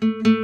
[0.00, 0.37] 哎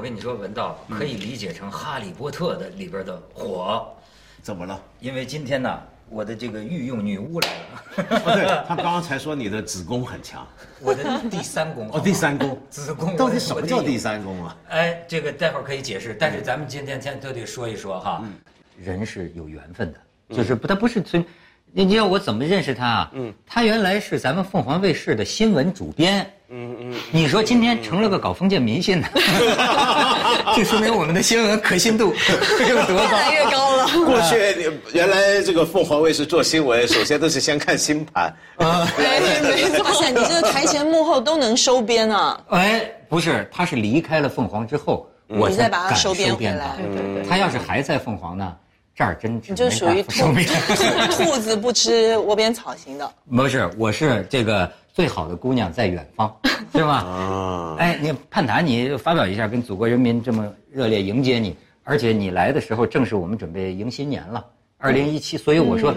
[0.00, 3.86] 我跟你说，文道可以理解成《哈利波特》的里边的火，
[4.40, 4.80] 怎么了？
[4.98, 10.48] 因为今天呢，我的这个御用女巫来了，不，对他刚刚才说你的子宫很强，
[10.80, 14.24] 我的第三宫哦，第三宫，子宫到底什么叫第三？
[14.24, 14.56] 宫啊？
[14.70, 18.24] 哎，这个待会儿可以解释，但是咱们今天先都得说一说哈，
[18.82, 21.22] 人是有缘分的，就是不，他不是随，
[21.72, 23.10] 你你知道我怎么认识他啊？
[23.12, 26.26] 嗯，他原来是咱们凤凰卫视的新闻主编。
[26.52, 29.08] 嗯嗯，你说今天成了个搞封建迷信的，
[30.56, 32.12] 这说明我们的新闻可信度
[32.68, 33.86] 有多高越来越高了。
[34.04, 38.88] 过去原来这个凤凰卫视做新闻，首先都是先看星盘啊。
[38.96, 40.08] 对，没错。
[40.08, 42.40] 你这个台前幕后都能收编啊。
[42.48, 46.76] 哎，不是，他是离开了凤凰之后，我你再把它收编回来。
[46.78, 48.52] 对对对，他要是还在凤凰呢，
[48.94, 50.32] 这儿真你就属于兔。
[51.16, 53.10] 兔子不吃窝边草型的。
[53.30, 56.34] 不是，我是这个最好的姑娘在远方，
[56.72, 56.96] 对吧？
[56.98, 64.44] 啊，哎，你盼达，你发表一下，跟祖国人民这么热烈迎接你，而且你来的时候正是我们准备迎新年了，
[64.78, 65.94] 二零一七，所以我说，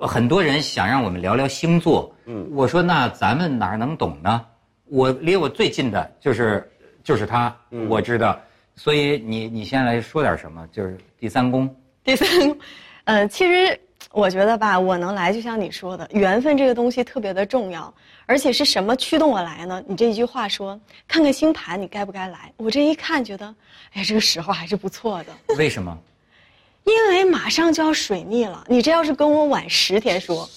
[0.00, 4.44] 很多人想让我们聊聊星座，嗯我说那咱们哪儿能懂呢？
[4.90, 6.70] 我离我最近的就是
[7.02, 7.54] 就是他，
[7.88, 8.38] 我知道，
[8.76, 11.68] 所以你你先来说点什么，就是第三宫，
[12.08, 12.56] 第三，
[13.04, 13.78] 呃，其实
[14.12, 17.92] 我觉得吧，我能来，就像你说的，缘分这个东西特别的重要，
[18.24, 19.84] 而且是什么驱动我来呢？
[19.86, 22.50] 你这一句话说，看看星盘，你该不该来？
[22.56, 23.44] 我这一看，觉得，
[23.92, 25.94] 哎呀，这个时候还是不错的，为什么？
[26.84, 28.64] 因为马上就要水逆了。
[28.68, 30.48] 你这要是跟我晚十天说，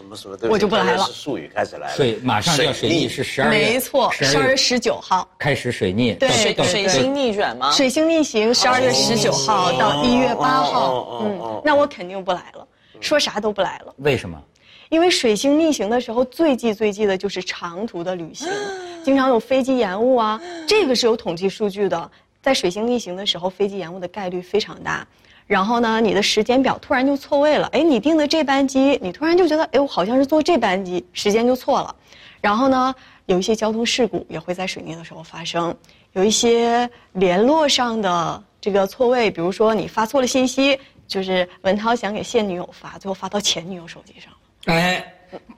[0.00, 0.36] 什么什么？
[0.48, 1.94] 我就不来了术语开始来了。
[1.94, 6.28] 水马上就要水逆是十二月，没错，十二月十九号，开始水逆，对
[6.64, 7.70] 水星逆转吗？
[7.70, 12.66] 水星逆行，十二月十九号到一月八哦号哦，哦哦嗯，那我肯定不来了，
[13.00, 13.94] 说啥都不来了。
[13.98, 14.40] 为什么？
[14.88, 18.48] 因为水星逆行的时候，最忌最忌的就是长途的旅行，
[19.04, 22.10] 经常有飞机延误啊，这个是有统计数据的。
[22.42, 25.06] 在水星逆行的时候，飞机延误的概率非常大。
[25.50, 31.92] 然后呢，你的时间表突然就错位了，哎，你订的这班机，你突然就觉得，哎，我好像是坐这班机，时间就错了。
[32.40, 32.94] 然后呢，
[33.26, 35.76] 有一些交通事故也会在水逆的时候发生，
[36.12, 40.78] 有一些联络上的这个错位，比如说你发错了信息，
[41.08, 44.38] 就是文涛想给现女友发，最后发到前女友手机上了。
[44.66, 45.04] 哎，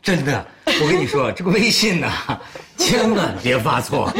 [0.01, 0.47] 真的，
[0.81, 2.11] 我跟你说，这个微信呐、
[2.79, 4.11] 千万别发错，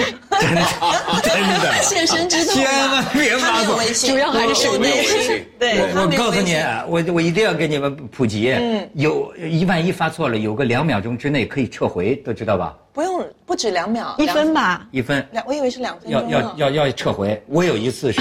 [0.41, 0.63] 真的，
[1.23, 3.77] 真的，现身之痛千万别发错。
[3.77, 5.45] 微信，主要还是我手机微信。
[5.59, 6.57] 对，我我告诉你，
[6.89, 12.75] 我我一定要给你们普及，嗯有一万一发错了，有个两秒钟之内可以撤回，都知道吧？
[12.93, 16.41] 不用不止两秒，一分吧，一分两，我以为是两分要钟要。
[16.41, 17.43] 要要要撤回。
[17.47, 18.21] 我有一次是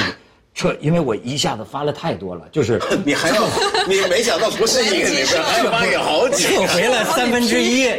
[0.54, 3.48] 撤，因为我一下子发了太多了，就是 你还要，
[3.88, 6.68] 你没想到不是一个里边还发给好几个。
[6.68, 7.90] 撤回来三分之一，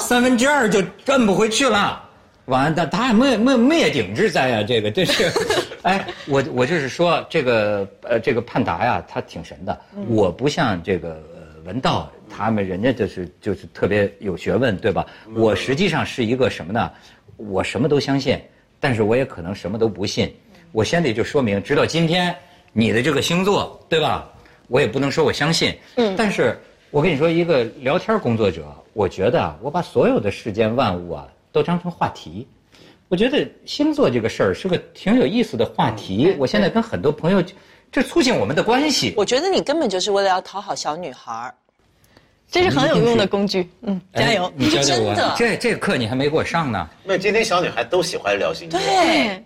[0.00, 2.02] 三分之二就摁不回去了。
[2.46, 4.62] 完，他他还没没灭顶之灾啊！
[4.62, 5.32] 这个这是，
[5.82, 9.80] 哎，我我就是说这个呃这个盼达呀，他挺神的。
[10.08, 15.06] 我不像这个呃文道他们，人家就是就是特别有学问，对吧？
[15.36, 16.90] 我实际上是一个什么呢？
[17.36, 18.38] 我什么都相信，
[18.80, 20.34] 但是我也可能什么都不信。
[20.72, 22.34] 我先得就说明，直到今天
[22.72, 24.28] 你的这个星座，对吧？
[24.68, 26.58] 我也不能说我相信，嗯，但是
[26.90, 32.48] 我跟你说，一个聊天工作者，我觉得啊，我把所有的世间万物啊都当成话题。
[33.08, 36.34] 我觉得星座这个事儿是个挺有意思的话题。
[36.38, 37.44] 我现在跟很多朋友，
[37.90, 39.12] 这促进我们的关系。
[39.14, 41.54] 我觉得你根本就是为了要讨好小女孩儿。
[42.50, 43.68] 这是很有用的工具。
[43.82, 44.52] 嗯，加油哎！
[44.56, 46.88] 你教教我真的，这这课你还没给我上呢。
[47.04, 48.80] 那今天小女孩都喜欢聊星座。
[48.80, 49.42] 对，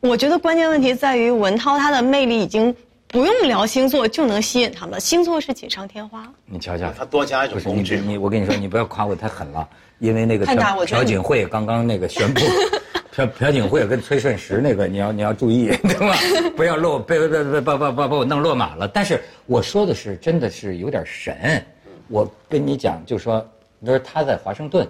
[0.00, 2.74] 我觉得关键问题在于文涛他的魅力已经
[3.08, 6.30] 不用聊星座就能吸引他们了，星座是锦上添花。
[6.44, 7.98] 你瞧瞧，他多加一是你工具。
[8.00, 9.68] 你我跟你说，你不要夸我太狠了，
[9.98, 10.54] 因为那个朴
[10.86, 12.40] 朴槿惠刚刚那个宣布，
[13.14, 16.14] 朴朴槿惠跟崔顺实那个你要你要注意，对吧？
[16.56, 18.86] 不要落被被被把把把把我弄落马了。
[18.86, 21.64] 但是我说的是真的是有点神，
[22.08, 23.44] 我跟你讲，就说
[23.78, 24.86] 你说他在华盛顿，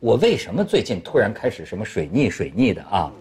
[0.00, 3.12] 我为什么最近突然开始什么水逆水逆的啊？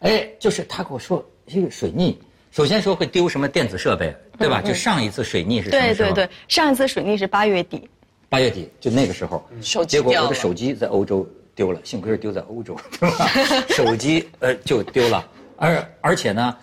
[0.00, 2.18] 哎，就是他跟我说这个水逆，
[2.50, 4.60] 首先说会丢什么电子设备，对吧？
[4.62, 6.10] 就上一次水逆是什么时候？
[6.10, 7.88] 对对对，上一次水逆是八月底，
[8.28, 13.26] 八月底就那个时候，手机结果我的手机在欧洲丢了，幸亏是丢在欧洲，对吧？
[13.70, 16.56] 手机呃就丢了，而而且呢，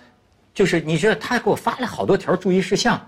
[0.54, 3.00] 就是你知道他给我发了好多条注意事项，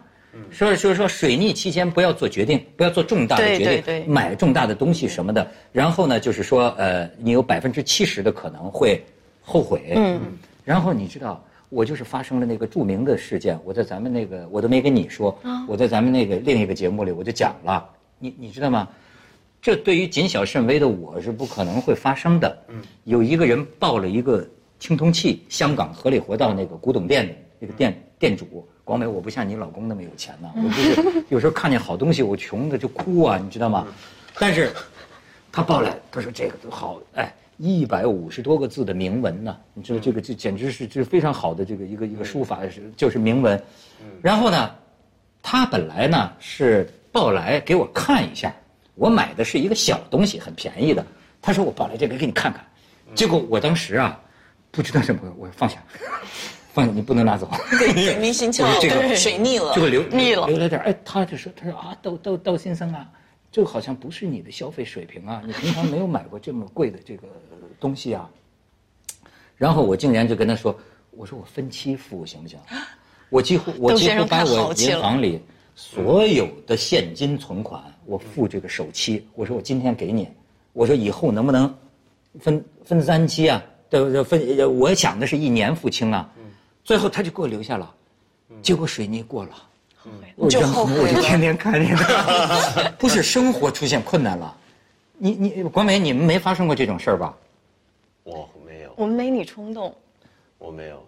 [0.52, 5.50] 说说说水逆期间不要做决定，不要做重大的决定，对对对买重大的东西什么的。
[5.72, 9.04] 然后呢，就是说呃，你有百分之七十的可能会
[9.48, 9.94] 后悔。
[9.96, 10.22] 嗯，
[10.64, 11.42] 然后你知道。
[11.70, 17.86] 我就是发生了那个著名的事件，我在咱们那个我都没跟你说，我在咱们那个另一个节目里我就讲了，
[18.20, 18.88] 你你知道吗？
[19.62, 22.58] 这对于谨小慎微的我是不可能会发生的。
[22.70, 24.48] 嗯有一个人报了一个
[24.80, 33.86] 青铜器，香港合理活道那个古董店的那个店店主广美，我不像你老公那么有钱呐，我就是 有时候看见好东西我穷的就哭啊，你知道吗？
[34.40, 34.72] 但是
[35.52, 37.30] 他抱来，他说这个都好，哎。
[37.58, 43.62] 一百五十多个字的铭文呢，你知道这个这简直是这非常好的这个一个一个书法是就是铭文，
[44.22, 44.72] 然后呢，
[45.42, 48.54] 他本来呢是报来给我看一下，
[48.96, 51.04] 我买的是一个小东西很便宜的，
[51.42, 52.64] 他说我报来这个给你看看，
[53.16, 54.20] 结果我当时啊
[54.70, 55.78] 不知道怎么我放下，
[56.74, 57.50] 放下你不能拿走，
[57.80, 60.46] 给明星翘这个水逆了这，个流腻了。
[60.46, 63.10] 流了点哎，他就说他说啊窦窦窦先生啊，
[63.58, 67.28] 这个好像不是你的消费水平啊，你平常没有买过这么贵的这个
[67.80, 68.30] 东西啊。
[69.56, 72.60] 然后我竟然就跟他说，我说我分期付行不行？
[73.30, 75.42] 我几乎我几乎把我银行里
[75.74, 79.28] 所有的现金存款，我付这个首期。
[79.34, 80.30] 我说我今天给你，
[80.74, 81.76] 我说以后能不能
[82.40, 83.60] 分分三期啊？
[83.90, 84.24] 对不对？
[84.24, 86.32] 分我想的是一年付清啊。
[86.84, 87.92] 最后他就给我留下了，
[88.62, 89.64] 结果水泥过了。
[90.36, 91.02] 我就后后悔了。
[91.04, 94.56] 我就天天看这个， 不是生活出现困难了。
[95.18, 97.34] 你你广美，你们没发生过这种事儿吧？
[98.24, 99.94] 我没有，我们没你冲动。
[100.60, 101.04] 我没有。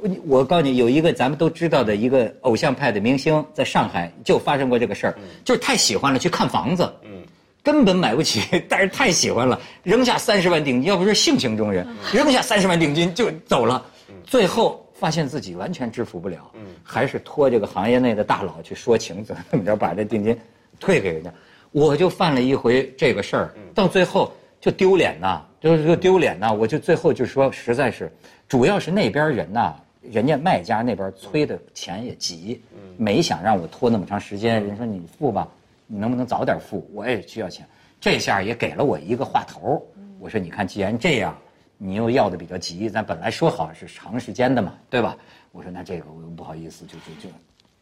[0.00, 7.24] 我我告诉你，有一个咱们都知道的一个偶像派的明星，在上海就发生过这个事儿，就是太喜欢了，去看房子，嗯，
[7.64, 13.84] 根本买不起，但是太喜欢了，扔下三十万定金，要不是性情中人，扔下三十万定金就走了，
[14.24, 16.50] 最后发现自己完全支付不了，
[16.82, 20.36] 还是托这个行业内的大佬去说情，怎么怎么着把这定金
[20.80, 21.32] 退给人家。
[21.70, 28.10] 我就犯了一回这个事儿，到最后就丢脸呐，就是说丢脸呐，我就最后就说，实在是，
[28.48, 32.60] 主要是那边人呐，人家卖家那边催的钱也急，
[32.96, 35.46] 没想让我拖那么长时间，人说你付吧，
[35.86, 36.90] 你能不能早点付？
[36.92, 37.64] 我也需要钱，
[38.00, 39.86] 这下也给了我一个话头，
[40.18, 41.38] 我说你看，既然这样，
[41.78, 45.16] 你又要的比较急，咱本来说好是长时间的嘛，对吧？
[45.52, 47.34] 我说那这个我又不好意思，就就就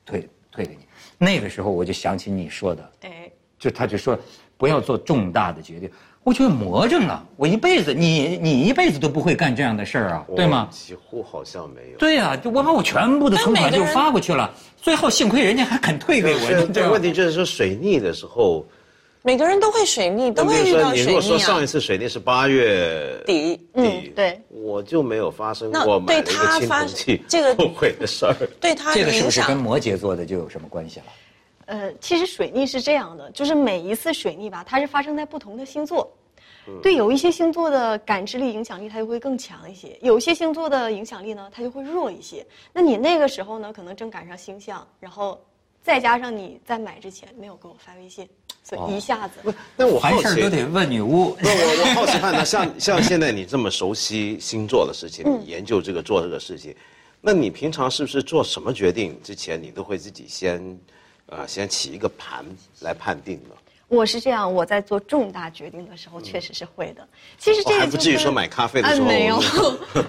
[0.05, 0.81] 退退给你。
[1.19, 4.19] 那个时候我就想起你说的，哎，就他就说
[4.57, 5.91] 不要做重大的决定，
[6.23, 7.27] 我觉得魔怔了。
[7.37, 10.69] 我一辈子，你你一辈子都不会干这样的事儿啊，对吗？
[10.71, 11.99] 几乎好像没有。
[11.99, 18.65] 对呀、就我把我全部的存款就发过去了，最后幸亏人家还肯退给我，是对问题就是说水逆的时候，
[19.27, 21.67] 每个人都会水逆，都会遇到水逆啊果说上一。
[21.67, 28.37] 次水逆是八月底底嗯，对，我就没有发生那过买了一对个青他发铜器这个 后悔的事儿。
[28.61, 31.07] 对他这个是不是跟，摩羯座的就有什么关系了？
[31.65, 36.09] 呃，其实水逆是这样的，就是每一次水逆吧，它是发生在不同的星座。
[36.81, 42.47] 对，有一些星座的感知力、影响力它就会更强一些；有一些星座的影响力呢，它就会弱一些。
[42.73, 45.45] 那你那个时候呢，可能正赶上星象，然后
[45.83, 48.29] 再加上你在买之前没有给我发微信，
[48.69, 49.55] 所以一下子。
[49.77, 51.31] 那我好奇凡事都，得问女巫。
[51.31, 56.75] 不，我我好奇看，那像像现在你这么熟悉星座的事情，研究这个做这个事情，
[57.21, 60.77] 那你平常是不是做什么决定之前，你都会自己先，
[61.27, 62.45] 呃，先起一个盘
[62.81, 63.55] 来判定呢？
[63.89, 67.07] 我是这样，我在做重大决定的时候，确实是会的。
[67.39, 69.41] 其实这个、哦还不至于说买咖啡的时候啊、没有，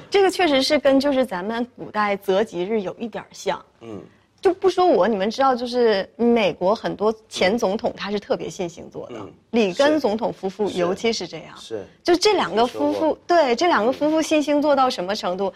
[0.09, 3.63] 这个确实是跟就是咱们古代择吉日有一点儿像。
[3.81, 4.01] 嗯，
[4.41, 11.58] 就不说我，你们知道，就是美国很多前总统他是特别信星座的，嗯里根总统夫妇尤其是这样。
[11.58, 15.53] 是就这两个夫妇，对这两个夫妇信星座到什么程度？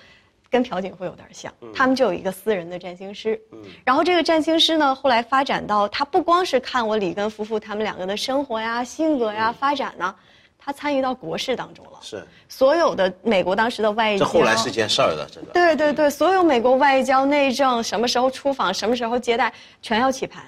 [0.50, 3.40] 跟朴槿惠有点像，嗯他们就有一个私人的占星师，
[3.86, 10.14] 然后这个占星师呢，后来发展到他不光是看我里根夫妇他们两个的生活呀、性格呀、发展呢，
[10.63, 15.48] 他参与到国事当中了，是，所有的美国当时的外交，这后来是件事儿的，这个。
[15.53, 19.51] 对对对，所有美国外交内政什么时候出访，什么时候接待，
[19.82, 20.44] 全要起盘，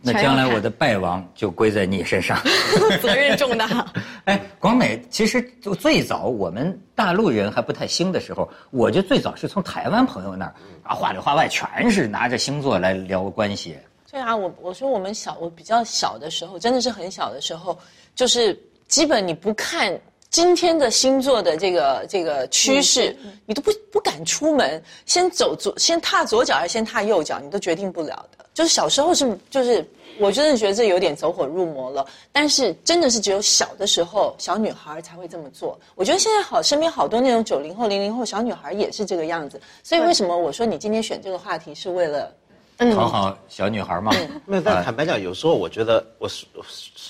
[0.00, 2.38] 那将来我的败亡就归在你身上。
[3.02, 3.86] 责任重大。
[4.24, 13.76] 哎，广美，其实就最早我们大陆人还不太兴的时候，我就最早是从台湾朋友那儿啊，话里话外全是拿着星座来聊关系。
[14.10, 17.78] 对啊，我我说我们小，我比较小的时候，真的是很小的时候，
[18.14, 19.98] 就是基本你不看
[20.30, 28.44] 今天的星座的这个这个趋势，你都不不敢出门，先走左，先踏左脚还是先踏右脚，你都决定不了的。
[28.54, 29.84] 就是小时候是就是。
[30.20, 35.76] 我真的觉得这有点走火入魔了，但是真的是只有小的时候，小女孩才会这么做。
[35.96, 39.60] 我觉得现在好，身边好多那种九零后、零零后小女孩也是这个样子。
[39.82, 42.32] 所以为什么我说你今天选这个话题是为了，
[42.78, 44.10] 讨好小女孩嘛？
[44.46, 46.48] 没有，但坦白讲，有时候我觉得我说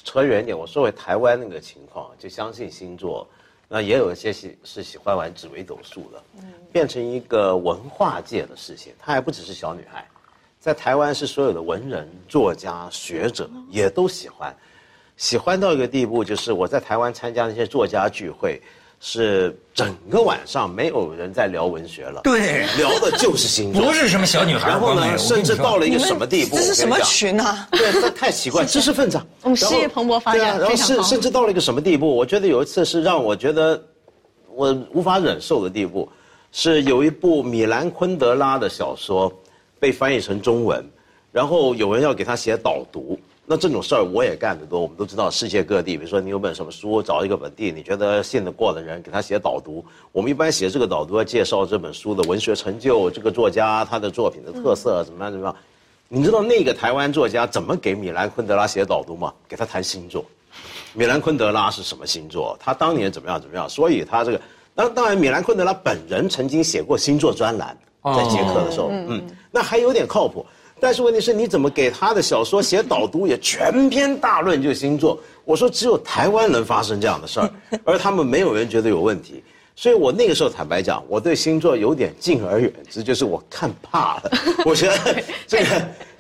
[0.05, 3.27] 扯远一点，我说回台湾那个情况，就相信星座，
[3.67, 6.23] 那也有一些喜是喜欢玩紫微斗数的，
[6.71, 10.07] 变成一个文化界的事情，它还不只是小女孩。
[10.61, 14.55] 在台湾是所有的文人、作家、学者也都喜欢，
[15.17, 18.61] 喜欢到一个地步，就是我在台湾参加那些作家聚会，
[19.07, 24.71] 是整个晚上没有人在聊文学了，对，聊的就是星座，不是什么小女孩。
[24.71, 26.57] 然后呢，甚至到了一个什么地步？
[26.57, 27.69] 这是什么群啊？
[27.73, 29.21] 对，这太奇怪， 知识分子。
[29.43, 32.17] 我们事业蓬勃发展，然后甚甚至到了一个什么地步？
[32.17, 33.79] 我觉得有一次是让我觉得
[34.49, 36.09] 我无法忍受的地步，
[36.51, 39.31] 是有一部米兰昆德拉的小说。
[39.81, 40.83] 被翻译成中文，
[41.31, 44.81] 然后有人要给他写导读，那这种事儿我也干得多。
[44.81, 49.85] 我们都知道，世界各地，比如说你有本什么书，找一个本地你觉得信得过的人给他写导读。
[50.13, 55.55] 我们一般写这个导读要介绍这本书的文学成就，这个作家他的作品的特色怎么样怎么样。
[56.09, 59.33] 你知道那个台湾作家怎么给米兰昆德拉写导读吗？
[59.47, 60.25] 给他谈星座，
[60.95, 62.57] 米兰昆德拉是什么星座？
[62.59, 63.69] 他当年怎么样怎么样？
[63.69, 64.41] 所以他这个，
[64.75, 67.77] 当当然米兰昆德拉本人曾经写过星座专栏。
[68.05, 70.45] 在捷克的时候，嗯，那还有点靠谱，
[70.81, 75.19] 但是问题是你怎么给他的小说写导读，也全篇大论就星座。
[75.45, 77.51] 我说只有台湾能发生这样的事儿，
[77.85, 79.43] 而他们没有人觉得有问题。
[79.77, 84.31] 所以我那个时候坦白讲，我对星座有点敬而远之，就是我看怕了。
[84.65, 85.67] 我觉得这个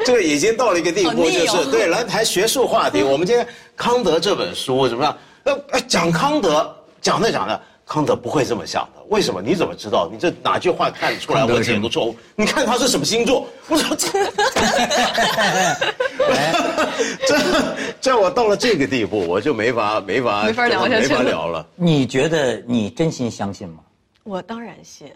[0.05, 3.03] 这个已经到了一个地步，就是对来谈学术话题。
[3.03, 3.47] 我们今天
[3.77, 5.17] 康德这本书怎么样？
[5.45, 7.61] 呃，讲康德，讲着讲着。
[7.87, 9.43] 康德不会这么想的，为什么？
[9.43, 10.09] 你怎么知道？
[10.11, 12.17] 你这哪句话看出来我解读错误？
[12.35, 13.47] 你看他是什么星座？
[13.69, 14.09] 我说这，
[17.27, 17.37] 这
[18.01, 21.67] 这我到了这个地步，我就没法没法没法聊下去，没法聊了。
[21.77, 23.81] 你觉得你真心相信吗？
[24.23, 25.13] 我当然信，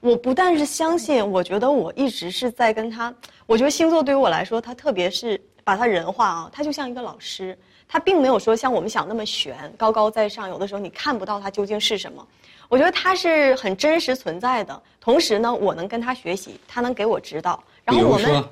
[0.00, 3.14] 我不但是相信，我觉得我一直是在跟他。
[3.44, 7.56] 我觉得星座对于我来说，他特别是把他人化啊，他就像一个老师。
[7.88, 10.48] 他并没有说像我们想那么悬，高高在上。
[10.48, 12.26] 有的时候你看不到它究竟是什么。
[12.68, 14.82] 我觉得它是很真实存在的。
[15.00, 17.62] 同时呢，我能跟他学习，他能给我指导。
[17.84, 18.44] 然后我们，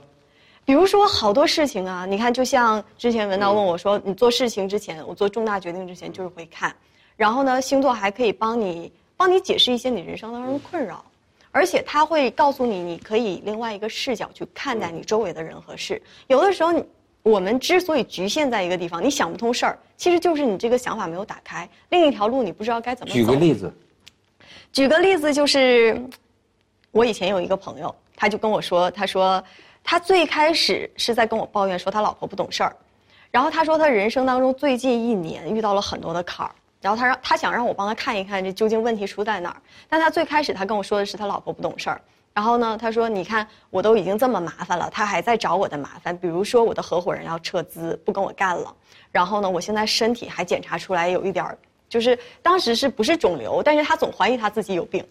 [0.64, 6.72] 比如说好多事情啊，你看，就像之前文道问我说，你做事情之前，我做重大决定之前就是会看。
[7.16, 11.04] 然后呢，星座还可以帮你帮你解释一些你人生当中的困扰，
[11.50, 16.00] 而且他会告诉你，你可以另外一个视角去看待你周围的人和事。
[16.28, 16.84] 有的时候你。
[17.24, 23.18] 我们之所以局限在一个地方，你想不通事儿，其实就是你这个想法没有打开，另一条路你不知道该怎么走。
[23.18, 23.72] 举个例子，
[24.70, 25.98] 举个例子就是，
[26.90, 29.42] 我以前有一个朋友，他就跟我说，他说
[29.82, 32.76] 他最开始是在跟我抱怨说他老婆不懂事儿，
[33.30, 39.56] 然后他说他人生当中最近一年遇到了很多的坎儿，然后他让他想让我帮他看一看这究竟问题出在哪儿，
[39.88, 41.98] 但他最开始他跟我说的是他老婆不懂事儿。
[42.34, 42.76] 然后呢？
[42.76, 46.16] 他说：“你看，我都已经这么麻烦了，他还在找我的麻烦。
[46.18, 48.74] 比如说，我的合伙人要撤资，不跟我干了。
[49.12, 51.56] 然后呢，我现在身体还检查出来有一点儿，
[51.88, 53.62] 就是当时是不是肿瘤？
[53.62, 55.06] 但是他总怀疑他自己有病，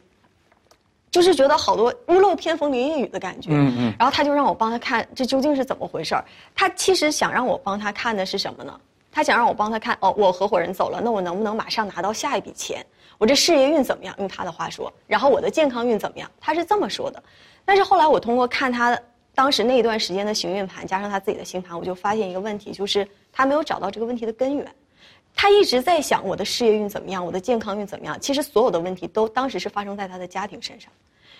[1.12, 3.51] 就是觉得好多屋漏偏逢连夜雨的感觉。
[3.53, 3.94] 嗯嗯。
[3.98, 6.25] 然后他就让我帮他看，这究竟是怎么回事儿？
[6.53, 8.77] 他其实想让我帮他看的是什么呢？
[9.13, 12.86] 他想让我帮他看，哦，我合伙人走了，那我能不能马上拿到下一笔钱？”
[13.17, 14.15] 我这事业运怎么样？
[14.20, 16.29] 用他的话说，然后我的健康运怎么样？
[16.39, 17.22] 他是这么说的。
[17.65, 19.00] 但是后来我通过看他
[19.34, 24.67] 当时那一段时间的行运盘，加上他自己的星盘，我就发现一个问题，就是他没有找到这个问题的根源。
[25.36, 28.20] 他一直在想我的事业运怎么样，我的健康运怎么样。
[28.20, 30.91] 其实所有的问题都当时是发生在他的家庭身上，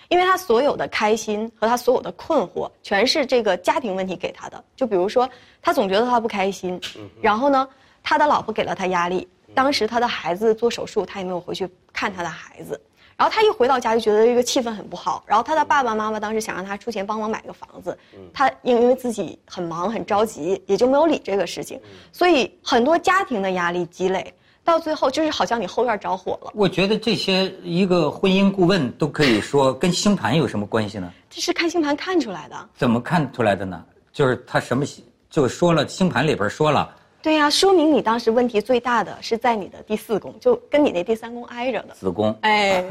[0.08, 4.64] 因为他所有的开心和他所有的困惑，全是这个家庭问题给他的。
[4.74, 5.28] 就比如说，
[5.62, 6.80] 他总觉得他不开心，
[7.20, 7.68] 然后呢，
[8.02, 9.28] 他的老婆给了他压力。
[9.54, 12.80] 当时他的孩子做手术，他也没有回去看他的孩子。
[13.16, 15.22] 然后他一回到家就觉得这个气氛很不好。
[15.24, 17.96] 然后他的爸爸妈妈当时想让他出钱帮忙买个房子，
[18.32, 21.80] 他因为自己很忙很着急，也就没有理这个事情。
[22.10, 24.34] 所以很多家庭的压力积累，
[24.64, 26.50] 到最后就是好像你后院着火了。
[26.54, 31.08] 我觉得这些一个婚姻顾问都可以说跟星盘有什么关系呢？
[31.30, 32.68] 这是看星盘看出来的。
[32.74, 33.80] 怎么看出来的呢？
[34.12, 34.84] 就是他什么
[35.30, 36.92] 就说了星盘里边说了。
[37.24, 42.36] 对呀，说明你当时问题最大的是在你的第四宫，就跟你那第三宫挨着的子宫。
[42.42, 42.84] 哎，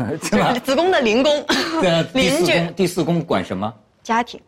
[0.63, 1.31] 子宫 的邻宫。
[1.79, 2.73] 对，邻居。
[2.75, 3.71] 第四宫管什么？
[4.01, 4.41] 家庭，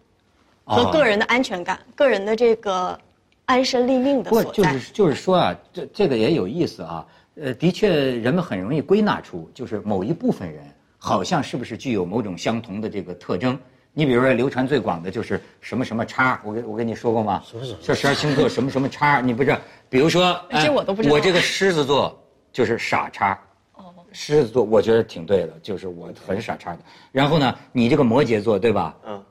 [0.64, 3.00] 和个人的安全感，个人的这个
[3.46, 4.50] 安身立命的所在。
[4.50, 7.06] 不，就是就是说啊，这这个也有意思啊。
[7.36, 10.64] 呃，的确人们很容易归纳出，就是某一部分人
[10.98, 13.56] 好像是不是具有某种相同的这个特征。
[13.98, 17.42] 你比如说流传最广的就是什么什么叉，我跟我跟你说过吗？
[17.50, 17.78] 什么什么？
[17.82, 19.58] 这十二星座什么什么叉，你不知道？
[19.90, 22.22] 比如说，这我都不知道我这个狮子座
[22.52, 23.40] 就是傻叉。
[23.76, 23.86] 哦。
[24.12, 26.80] 狮子座我觉得挺对的，就是我很傻叉的。
[27.14, 28.94] 然后呢，你这个摩羯座对吧？
[29.08, 29.24] 嗯。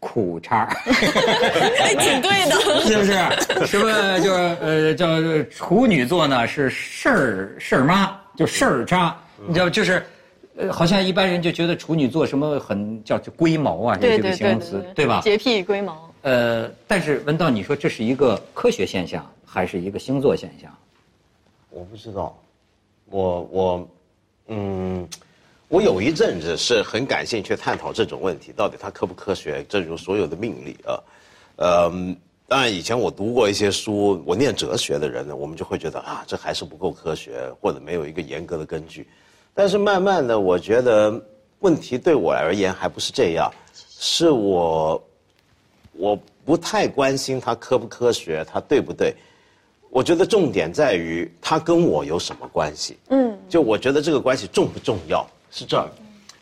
[0.00, 0.64] 苦叉。
[0.84, 2.60] 哎，挺对的。
[2.84, 3.66] 是不是？
[3.66, 5.06] 什么就是呃叫
[5.48, 6.44] 处女座呢？
[6.44, 9.16] 是事儿事儿妈，就事儿叉。
[9.46, 10.04] 你知道就是。
[10.56, 15.20] 呃，好像一般人就觉得处女座什么很叫龟毛啊，这个形容词，对吧？
[15.22, 16.12] 洁癖龟毛。
[16.22, 20.70] 呃，但是文道，你说这是一个科学现象，还是一个星座现象？
[21.70, 22.38] 我不知道，
[23.06, 23.88] 我我，
[24.48, 25.08] 嗯，
[25.68, 29.64] 我有一阵子是很感兴趣探讨这种问题，到底它科不科学？
[29.70, 31.00] 正如所有的命理啊，
[31.56, 31.90] 呃，
[32.46, 39.08] 当然以前我读过一些书，我念哲学的人呢，我们就会觉得啊，这还是不够科学，或者没有一个严格的根据。
[39.54, 41.20] 但是慢慢的，我觉得
[41.60, 45.02] 问题对我而言还不是这样，是我
[45.92, 49.14] 我不太关心它科不科学，它对不对。
[49.90, 52.96] 我觉得重点在于它跟我有什么关系。
[53.10, 55.86] 嗯，就我觉得这个关系重不重要是这儿。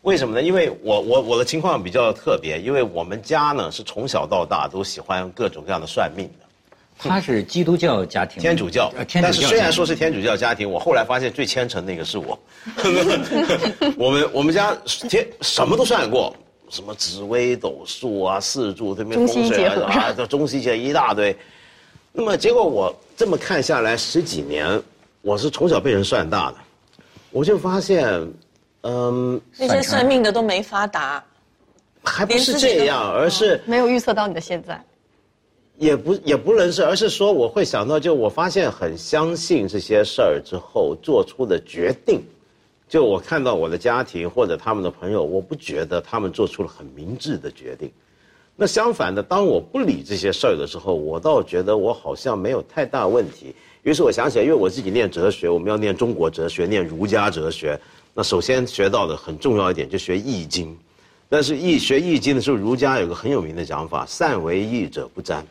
[0.03, 0.41] 为什么呢？
[0.41, 6.45] 因为我我我的情况比较特别，因为我们家呢是从小到大都喜欢各种各样的算命的。
[7.09, 12.37] 他是基督教家庭，天主教，但是虽然说是天主教家庭，我后来发现最虔诚那个是我。
[13.97, 14.75] 我们我们家
[15.09, 16.35] 天什么都算过，
[16.69, 21.35] 什么紫微斗数啊、四柱这边风水啊，这中西结一大堆。
[22.11, 24.81] 那么结果我这么看下来十几年，
[25.21, 26.57] 我是从小被人算大的，
[27.31, 28.05] 我就发现，
[28.81, 31.23] 嗯，那些算命的都没发达，
[32.03, 34.79] 还不是这样，而是没有预测到你的现在。
[35.81, 42.21] 也不也不能是，而是说我会想到，就我发现很相信这些事儿之后做出的决定，
[42.87, 47.91] 就我看到我的家庭或者他们的朋友，我不觉得他们做出了很明智的决定。
[48.55, 53.55] 那相反的，当我不理这些事儿的时候，我倒觉得我好像没有太大问题。
[53.81, 57.75] 于是我想起来，因为我自己念哲学，我们要念中国哲学，念儒家哲学。
[58.13, 60.77] 那首先学到的很重要一点，就学易经。
[61.27, 65.43] 但是易学易经的时候，儒家有个很有名的讲法：善为易者不占。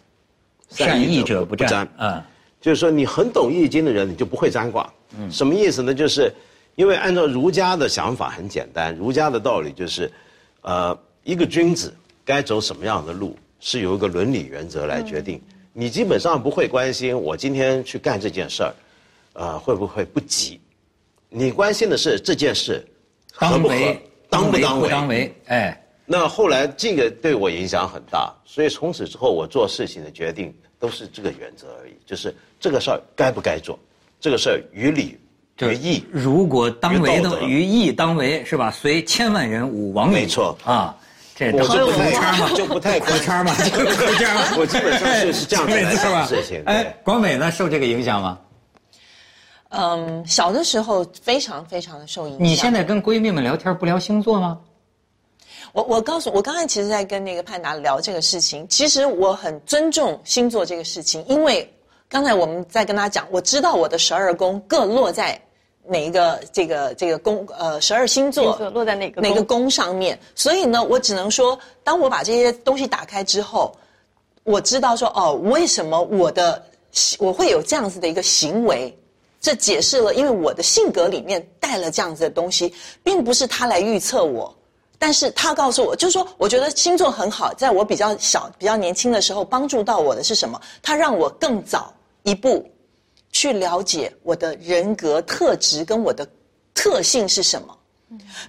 [0.71, 2.23] 善易者不占，嗯，
[2.61, 4.91] 就是说你很懂易经的人，你就不会占卦。
[5.19, 5.93] 嗯，什么意思呢？
[5.93, 6.33] 就是
[6.77, 10.11] 因为按照儒家的想法很简单，儒家的道理就是，
[10.63, 11.93] 呃，一个君子
[12.25, 15.43] 该走什么样的路，是由一个伦理原则来决定。
[15.73, 18.75] 你基本上不会关心我今天去干这件事儿，
[19.35, 20.61] 呃，会不会不吉？
[21.29, 22.87] 你关心的是这件事
[23.39, 25.77] 当为当不当为当为，哎。
[26.13, 33.79] 那后来这个对我影响很大，所以从此之后我做事情的决定都是这个原则而已，就是这个事儿该不该做，
[34.21, 35.17] 这个事儿于理
[35.61, 36.05] 于义。
[36.11, 38.73] 如果当为的于义当为是吧？
[38.73, 40.15] 随千万人吾往矣。
[40.15, 40.97] 没错啊，
[41.37, 43.71] 这我就不太就不太可圈嘛，就
[44.19, 44.37] 这样。
[44.59, 46.61] 我基本上是是这样子来想事情。
[46.67, 48.37] 哎，广美呢受这个影响吗？
[49.71, 52.45] 嗯，小的时候非常非常的受影响。
[52.45, 54.59] 你现在跟闺蜜们聊天不聊星座吗？
[55.73, 61.69] 我我告诉我刚才其实在跟那个潘达聊这个事情，其实我很尊重星座这个事情，因为
[62.09, 65.41] 刚才我们在跟他讲，我知道我的十二宫各落在
[65.87, 73.73] 哪一个这个这个宫呃十二星座落在哪个哪个宫上面，所以呢，我只能说，当我把这些东西打开之后，
[74.43, 76.61] 我知道说哦，为什么我的
[77.19, 78.93] 我会有这样子的一个行为，
[79.41, 84.53] 这解释了，因为我的性格里面带了这样子的东西，并不是他来预测我。
[85.03, 90.61] 但是他告诉我，就是说，我觉得星座很好，在我比较小、比较年轻的时候，帮助到我的是什么？
[90.83, 91.91] 他让我更早
[92.23, 92.71] 一步
[93.33, 96.29] 去了解我的人格特质跟我的
[96.75, 97.75] 特性是什么，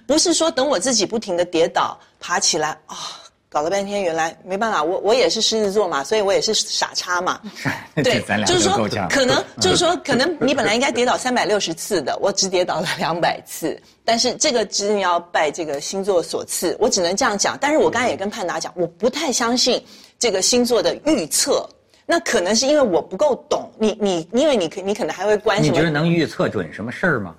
[0.06, 3.18] 不是说等我自己不停地跌倒、爬起来啊。
[3.52, 7.38] 搞了半天，原来没办法，我我也是狮子座嘛，所以我也是傻叉嘛。
[8.02, 13.78] 对，咱俩 就是说，可能就是说，可能你本来应该跌倒三百六十次的，我只跌倒了两百次。
[14.06, 17.58] 但是这个真要拜这个星座所赐，我只能这样讲。
[17.60, 19.84] 但是我刚才也跟潘达讲，我不太相信
[20.18, 21.68] 这个星座的预测。
[22.06, 23.70] 那可能是因为我不够懂。
[23.78, 25.70] 你你，因为你可你可能还会关心。
[25.70, 27.34] 你觉得能预测准什么事儿吗？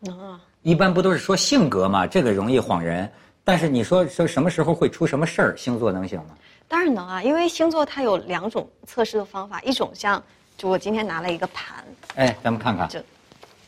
[0.00, 0.40] 能啊。
[0.62, 2.06] 一般不都是说性格嘛？
[2.06, 3.06] 这个容易晃人。
[3.48, 5.56] 但是你说说什么时候会出什么事儿？
[5.56, 6.36] 星座能行吗？
[6.68, 10.22] 当然能啊，因为星座它有两种测试的方法，一种像，
[10.58, 11.82] 就我今天拿了一个盘，
[12.16, 13.02] 哎，咱们看看，这，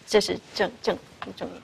[0.07, 0.95] 这是正正
[1.35, 1.63] 正面。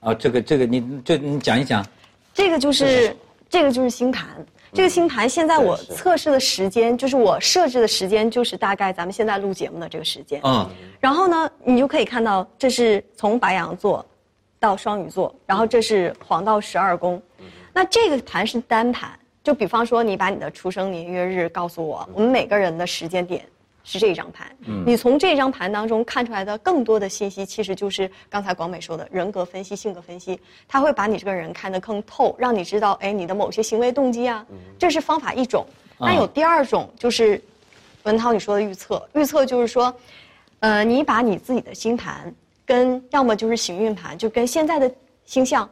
[0.00, 1.84] 哦，这个这个你这你讲一讲，
[2.32, 3.14] 这个就是
[3.50, 4.26] 这个就是星盘。
[4.72, 10.40] 这个星盘现在我测试的时间，就是我设置的时间，就是大概咱们现在录节目的这个时间。
[10.42, 10.66] 嗯，
[10.98, 14.02] 然后呢，你就可以看到，这是从白羊座
[14.58, 17.20] 到双鱼座，然后这是黄道十二宫。
[17.72, 19.10] 那这个盘是单盘，
[19.44, 23.44] 就比方说你把你的出生年月日告诉我，我们每个人的时间点
[23.84, 24.46] 是这张盘。
[24.84, 34.44] 你从这张盘当中看出来的更多的信息，其实就是刚才广美说的人格分析、性格分析，它会把你这个人看得更透，让你知道，哎，你的某些行为动机啊，
[34.78, 35.66] 这是方法一种。
[35.98, 37.40] 那有第二种就是
[38.02, 39.94] 文涛你说的预测，预测就是说，
[40.60, 42.34] 呃，你把你自己的星盘
[42.66, 44.92] 跟要么就是行运盘，就跟现在的
[45.24, 45.70] 星象，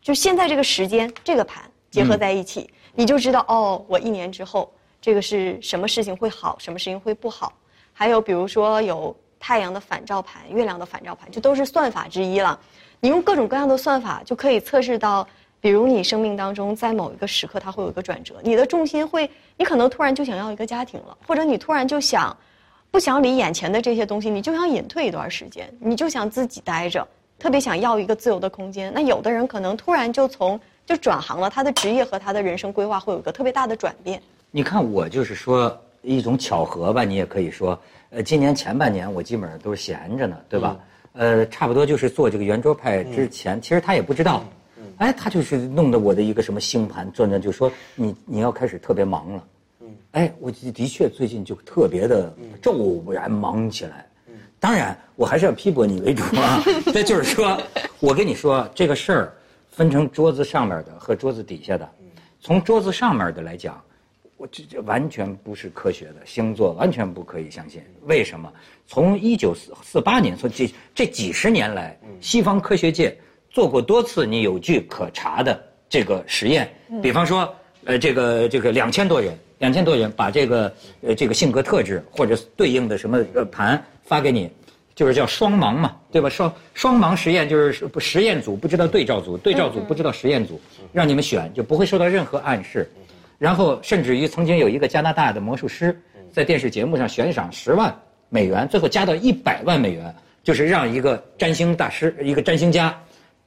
[0.00, 7.52] 就现在这个时间这个盘结合在一起，你就知道哦，我一年之后这个是什么事情会好，什么事情会不好。
[7.92, 12.58] 还有比如说有太阳的反照盘、月亮的反照盘，这都是算法之一了。
[12.98, 15.24] 你用各种各样的算法就可以测试到，
[15.60, 22.36] 比如你生命当中在某一个时刻它会有一个转折，你的重心会，你可能突然就想要一个家庭了，或者你突然就想。
[22.92, 28.92] 不想理眼前的这些东西，你就想隐退一段时间，你就想自己待着，特别想要一个自由的空间。
[28.94, 34.20] 那有的人可能突然就从就转行了，他的职业和他的人生规划会有一个特别大的转变。
[34.50, 40.76] 你看我就是说一种巧合吧，你也可以说，呃，今年前半年我基本上都是闲着呢，对吧？
[41.14, 44.44] 呃，差不多就是做这个圆桌派之前，其实他也不知道，
[44.98, 49.42] 哎，他就是弄得我的一个什么星盘转转，就说你你要开始特别忙了。
[50.12, 54.06] 哎，我的的确最近就特别的骤然忙起来。
[54.60, 56.62] 当然，我还是要批驳你为主啊。
[56.92, 57.60] 这就是说，
[57.98, 59.32] 我跟你说这个事儿，
[59.70, 61.88] 分成桌子上面的和桌子底下的。
[62.40, 63.82] 从桌子上面的来讲，
[64.36, 67.82] 我这这完全不是科学的星座，完全不可以相信。
[68.02, 68.52] 为什么？
[68.86, 73.16] 从一九四四八年，从这这几十年来，西方科学界
[73.50, 76.70] 做过多次你有据可查的这个实验，
[77.02, 77.52] 比方说，
[77.84, 79.36] 呃，这个这个两千多人。
[79.62, 84.50] 两千多人把这个呃这个性格特质或者对应的什么呃盘发给你，
[84.92, 86.28] 就是叫双盲嘛，对吧？
[86.28, 90.60] 双双盲实验就是不实验组不知道对照组，对照组不知道实验组，
[90.92, 92.90] 让你们选就不会受到任何暗示。
[93.38, 95.96] 然后甚至于曾经有一个加拿大的魔术师
[96.32, 97.96] 在电视节目上悬赏十万
[98.30, 103.00] 美元，最后加到一百万美元，就是让一个占星大师一个占星家。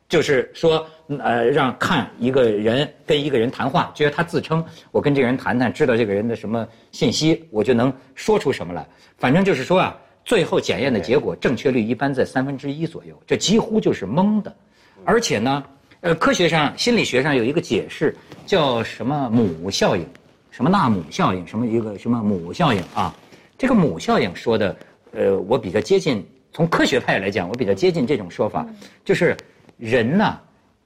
[0.08, 0.86] 就是说，
[1.20, 8.86] 呃，让看一个人跟一个人谈话，觉得他自称我跟这个人谈谈，知道这个人的什么信息，我就能说出什么来。
[9.18, 14.56] 反正就是说啊，最后检验的结果正确率一般在三分之一左右，这几乎就是蒙的。
[15.04, 15.64] 而且呢，
[16.02, 18.16] 呃，科学上、心理学上有一个解释，
[18.46, 20.06] 叫什么母效应，
[20.52, 23.14] 什么纳姆效应，什么一个什么母效应啊？
[23.58, 24.76] 这个母效应说的，
[25.14, 28.64] 呃，我比较接近，从科学派来讲，我比较接近这种说法，
[29.04, 29.36] 就是。
[29.78, 30.40] 人呢，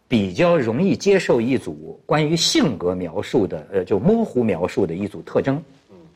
[0.07, 5.61] 比较容易接受一组关于性格描述的，呃，就模糊描述的一组特征。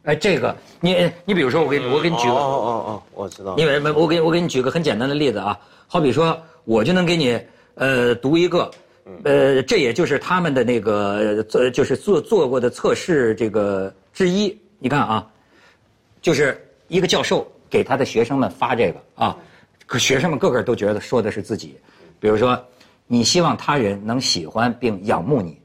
[0.04, 3.56] 哎，这个你你比如说，我给你我给你举个，哦哦哦，我知道。
[3.58, 5.58] 因为我给我给你举个很简单的例子啊，
[5.88, 7.40] 好比说，我就能给你
[7.76, 8.70] 呃读一个，
[9.24, 14.58] 呃，这也就是他们的那个做就是做做过的测试这个之一。
[14.80, 15.26] 你看啊，
[16.22, 19.38] 就是一个教授给他的学生们发这个啊，
[19.86, 21.78] 可学生们个个都觉得说的是自己。
[22.24, 22.58] 比如说，
[23.06, 25.60] 你希望他人能喜欢并仰慕你，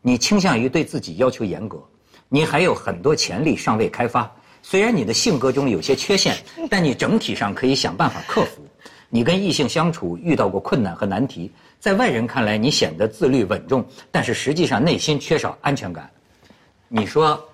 [0.00, 1.82] 你倾向于对自己要求严格，
[2.28, 4.32] 你还有很多潜力尚未开发。
[4.62, 6.36] 虽然你的性格中有些缺陷，
[6.70, 8.64] 但你整体上可以想办法克服。
[9.10, 11.50] 你跟异性相处遇到过困难和难题，
[11.80, 16.08] 在外人看来你显得自律稳重，但是实际上内心缺少安全感。
[16.86, 17.44] 你说，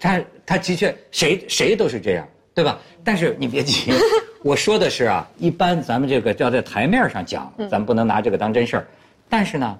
[0.00, 2.26] 他他的确谁谁都是这样，
[2.58, 2.76] 对吧？
[3.04, 3.92] 但是你别急。
[4.42, 8.86] 我说的是啊，一般咱们这个要在台面上讲，咱不能拿这个当真事儿。
[9.28, 9.78] 但是呢，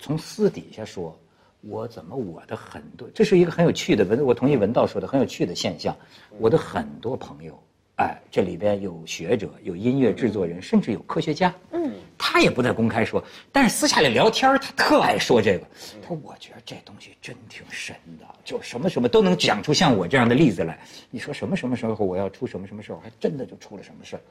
[0.00, 1.16] 从私底下说，
[1.60, 5.96] 我怎么我的很多，这是一个很有趣的文，我同意文道说的很有趣的现象。
[6.38, 7.56] 我的很多朋友，
[7.98, 11.52] 哎，这里边有学者，有音乐制作人，甚至有科学家。
[11.72, 15.66] 嗯，他也不在公开说，但是私下里聊天他特爱说这个。
[16.00, 20.78] 他说：“我觉得这东西真挺神的，就什么什么都能讲出像我这样的例子来。
[21.10, 24.22] 你说什么什么时候我要出什么什么时候，还真的就出了什么事儿。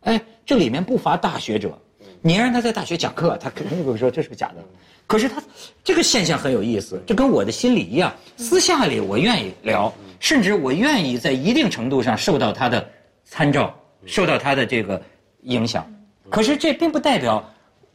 [0.00, 1.78] 哎，这里面不乏大学者，
[2.20, 4.56] 你让他在大学讲课，他肯定会说这是个假的。
[5.06, 5.40] 可是他
[5.84, 12.90] 这个现象很有意思，这跟我的心理一样，私下里我愿意聊，甚至我愿意在一定程度上受到他的
[13.34, 13.74] 参照，
[14.06, 15.00] 受到他的这个
[15.42, 15.84] 影响。
[16.30, 17.44] 可是这并不代表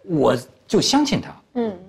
[0.03, 0.35] 我
[0.67, 1.33] 就相信他。
[1.53, 1.79] 嗯，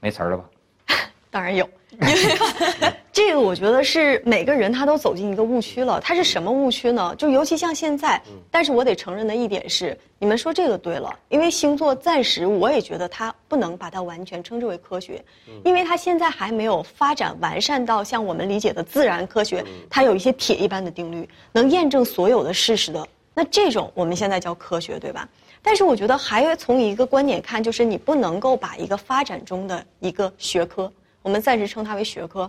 [0.00, 0.44] 没词儿了吧？
[1.30, 1.68] 当然有，
[3.12, 6.00] 这个我觉得是每个人他都走进一个误区了。
[6.00, 7.14] 他是什么误区呢？
[7.18, 15.22] 就尤其像现在，但是我得承认的一点是，你们说这个对了，因为星座暂时我也觉得它不能把它完全称之为科学，
[15.64, 23.06] 因为它现在还没有发展完善到像我们理解的自然科学，它有一些铁一般的定律，能验证所有的事实的。
[23.34, 25.28] 那这种我们现在叫科学，对吧？
[25.62, 30.90] 但是我觉得还从一个观点看，就是你不能够把一个发展中的一个学科，
[31.22, 32.48] 我们暂时称它为学科。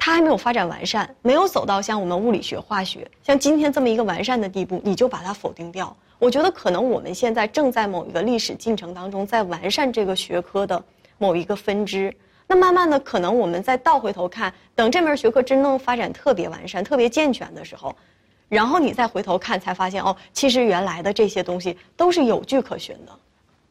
[0.00, 5.94] 它还没有发展完善，没有走到像我们物理学、化学，像今天这么一个完善的地步，你就把它否定掉。
[6.20, 10.80] 我觉得可能我们现在正在某一个历史进程当中，在完善这个学科的
[11.18, 12.14] 某一个分支。
[12.46, 17.94] 那慢慢的，可能我们再倒回头看，等这门学科真正发展特别完善、特别健全的时候，
[18.48, 23.12] 然后你再回头看，才发现哦，其实原来的这些东西都是有据可循的。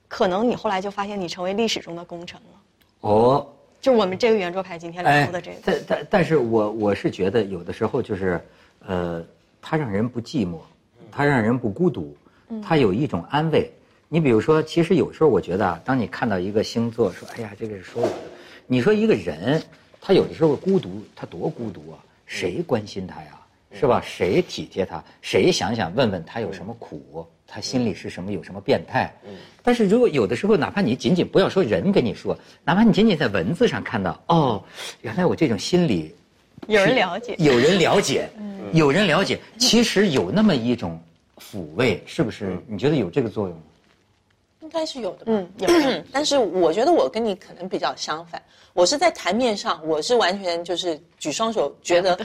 [0.10, 2.60] 可能你后来就发现，你成为历史中的功臣了。
[3.00, 3.48] 哦。
[3.88, 8.38] 就我们这个圆桌派今天聊的这个，但但但是我我是觉得有的时候就是，
[8.86, 9.26] 呃，
[9.62, 10.58] 它让人不寂寞，
[11.10, 12.14] 它让人不孤独，
[12.62, 13.72] 它有一种安慰。
[14.10, 18.16] 你比如说，其实有时候我觉得啊，当你看到一个星座说，哎呀，这个是说我的，
[18.68, 19.64] 你说一个人，
[20.02, 21.96] 他有的时候孤独，他多孤独啊，
[22.26, 23.40] 谁关心他呀？
[23.72, 24.02] 是吧？
[24.06, 25.02] 谁体贴他？
[25.22, 27.26] 谁想想问问他有什么苦？
[27.48, 28.32] 他心里是什么？
[28.32, 29.12] 有什么变态？
[29.26, 29.34] 嗯，
[29.64, 34.64] 但是如果有的时候，哪怕你仅仅不要说人跟你说，哪怕你仅仅在文字上看到，哦，
[35.02, 36.14] 原来我这种心理，
[36.68, 38.30] 有人了解，有人了解，
[38.74, 41.00] 有人了解，其实有那么一种
[41.40, 42.58] 抚慰，是不是？
[42.68, 43.64] 你觉得有这个作用吗？
[44.60, 45.68] 应该是有的，嗯，有。
[46.12, 48.42] 但是我觉得我跟你可能比较相反，
[48.74, 52.20] 我是在台面上，我是完全就是举双手，觉得。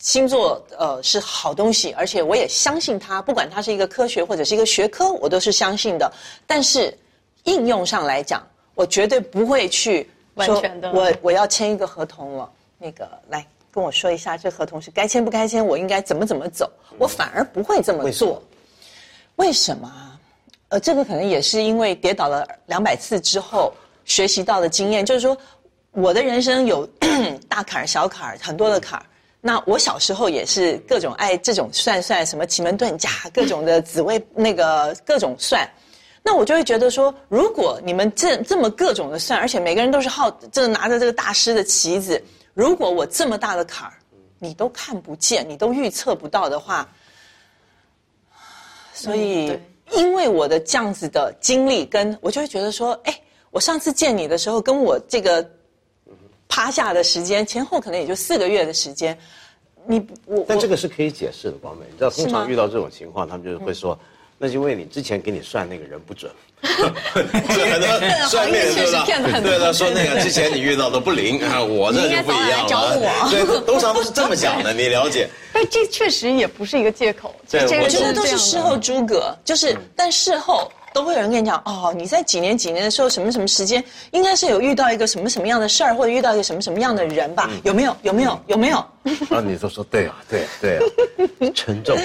[0.00, 6.10] 星座呃是好东西，而且我也相信它，不管它是一个科学或者是一个学科，我都是相信的。
[6.46, 6.96] 但是
[7.44, 8.42] 应用上来讲，
[8.74, 10.90] 我绝对不会去完全的。
[10.92, 16.70] 我我要签一个合同了，那个来跟我说一下，这合同是该签不该签，我应该怎么怎么走？
[16.96, 18.42] 我反而不会这么做。
[19.36, 20.18] 为什么？
[20.70, 23.70] 呃，这个可能也是因为跌倒了两百次之后
[24.06, 25.36] 学习到的经验，就是说
[25.90, 26.88] 我的人生有
[27.50, 29.04] 大坎儿、小坎儿，很多的坎儿。
[29.42, 35.66] 那我小时候也是各种爱这种算算什么奇门遁甲，各种的紫微那个各种算，
[36.22, 42.22] 那我就会觉得说，如果你们这这么各种的算，而且每个人都是好这拿着这个大师的旗子，
[42.52, 43.94] 如果我这么大的坎儿，
[44.38, 46.86] 你都看不见，你都预测不到的话，
[48.92, 49.58] 所以
[49.92, 55.50] 因为我的这样子的经历，跟我就会觉得说，哎，我上次见你的时候，跟我这个。
[56.50, 59.16] 趴下的时间前后可能也就四个月的时间，
[59.86, 63.98] 你我但这个是可以解释的，光美，你知道通常遇到这种情况，他们就是会说，
[64.36, 66.30] 那就因为你之前给你算那个人不准，
[68.28, 69.06] 算命对吧？
[69.40, 73.30] 对的，说那个之前你遇到的不灵啊，我这就不一样了。
[73.30, 75.30] 对，通常都是这么讲的，你了解？
[75.52, 80.70] 但这确实也不是一个借口，这我觉得都是事后诸葛，就是但事后。
[80.92, 87.48] 都会有人跟你讲哦，你在几年几年的时候，什么什么时间，应该是有遇到一个什么什么样的事儿，或者遇到一个什么什么样的人吧？
[87.64, 87.96] 有没有？
[88.02, 88.40] 有没有？
[88.46, 88.78] 有没有？
[89.30, 90.82] 啊，你都说对啊，对对啊，
[91.54, 91.96] 沉重。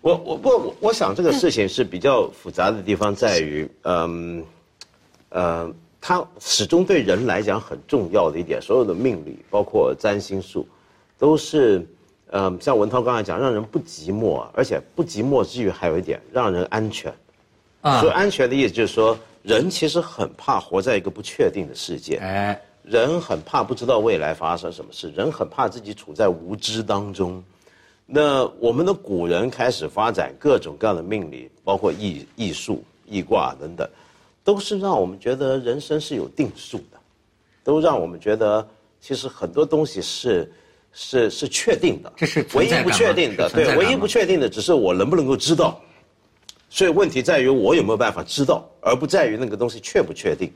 [0.00, 4.42] 我我不，我想这个事情是比较复杂的地方在于，嗯，
[5.28, 5.70] 呃，
[6.00, 10.66] 它始终对人来讲很重要的一点，所有的命理，包括占星术，
[11.18, 11.86] 都是，
[12.32, 17.12] 嗯，像文涛刚才讲，让人不寂寞，而且不寂寞之余还有一点，让人安全。
[17.82, 22.16] 所以安全的意思就是说，人其实很怕活在一个不确定的世界。
[22.16, 27.42] 哎，人很怕不知道未来发生什么事，人很怕自己处在无知当中。
[28.04, 33.88] 那我们的古人开始发展各种各样的命理，包括易易术、易卦等等，
[34.42, 36.98] 都是让我们觉得人生是有定数的，
[37.62, 38.66] 都让我们觉得
[39.00, 40.52] 其实很多东西是
[40.92, 42.12] 是是确定的。
[42.16, 45.80] 这是唯一不确定的，对，唯一不确定的只是我能不能够知道。
[46.70, 50.50] 所以问题在于我有没有办法知道，而不在于那个东西确不确定。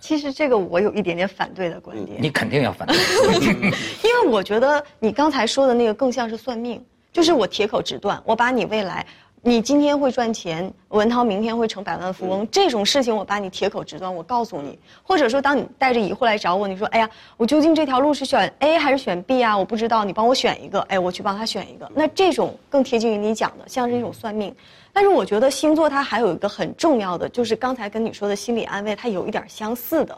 [0.00, 2.16] 其实这个我有一点点反对的观点。
[2.20, 2.96] 你肯定要反对，
[4.02, 9.04] 因为我觉得你刚才说的那个更像是算命，就是我铁口直断，我把你未来。
[9.44, 14.78] 你今天会赚钱，文涛明天会成百万富翁，这种事情我把你铁口直断，我告诉你。
[15.02, 19.58] 或者说，当你带着疑惑来找我，你说：“哎呀，我究竟这条路是选 A 还是选 B 啊？
[19.58, 21.90] 我不知道，你帮我选一个。”哎，我去帮他选一个。
[21.92, 24.54] 那这种更贴近于你讲的，像是一种算命。
[24.92, 30.16] 但是我觉得星座它还有一个很重要的，就是刚才跟你说的心理安慰，它有一点相似的，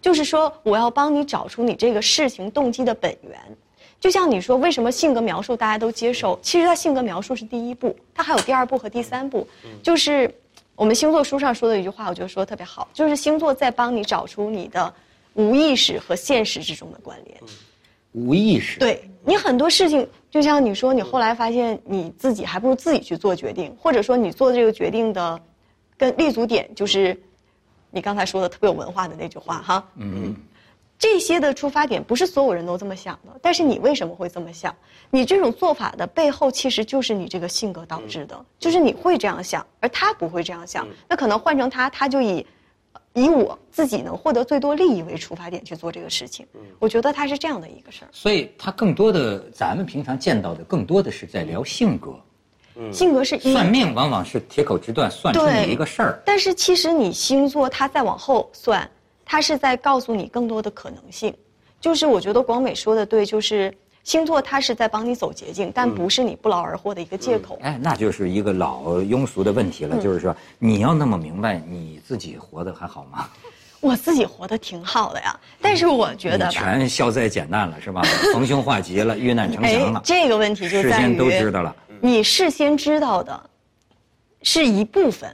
[0.00, 3.38] 就是说我要帮你找出你这个事情动机的本源。
[3.98, 6.38] 就像你说，为什么性格描述大家都接受？
[6.42, 9.46] 其实它性格描述是第一步，它还有第二步和第三步。
[9.82, 10.32] 就是
[10.74, 14.92] 我们星座书上说的一句话，我觉得说的特别好，就是星座在帮你找出你的
[15.32, 17.38] 无意识和现实之中的关联。
[18.12, 18.78] 无意识。
[18.78, 25.40] 对你很多事情，就像你说，你后来发现你自己还不如自己去做决定，或者说你做这个决定的
[25.96, 27.18] 跟立足点就是
[27.90, 29.82] 你刚才说的特别有文化的那句话哈。
[29.94, 30.36] 嗯。
[30.98, 34.74] 这些的出发点不是所有人都这么想的，但是你为什么会这么想？
[35.08, 40.86] 你这种做法的背后其实就是你这个性格导致的，就是你会这样想，而他不会这样想。
[41.08, 42.46] 那可能换成他，他就以
[43.16, 46.46] 以我自己能获得最多利益为出发点去做这个事情。
[46.78, 48.08] 我觉得它是这样的一个事儿。
[48.12, 52.14] 所以他更多的，咱们平常见到的更多的是在聊性格。
[52.92, 56.22] 性格是一算命往往是铁口直断算出你一个事儿。
[56.26, 58.88] 但是其实你星座，它再往后算。
[59.28, 61.34] 它是在告诉你更多的可能性，
[61.80, 63.74] 就是我觉得广美说的对，就是
[64.06, 67.58] 星座它是在帮你走捷径，但不是你不劳而获的一个借口。
[67.60, 73.28] 哎，那就是一个老庸俗的问题了，就是说你要那么明白你自己活得还好吗？
[73.80, 78.00] 我自己活得挺好的呀，但是我觉得全消灾减难了是吧？
[78.32, 80.00] 逢凶化吉了，遇难成 祥了。
[80.04, 83.50] 这个问题就在于事先都知道了，你事先知道的
[84.42, 85.28] 是一部分，